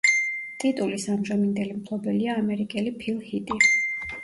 [0.63, 3.63] ტიტულის ამჟამინდელი მფლობელია ამერიკელი ფილ ჰიტი.